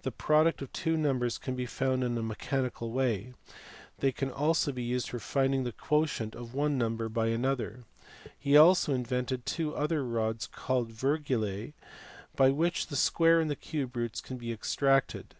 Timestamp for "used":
4.72-5.10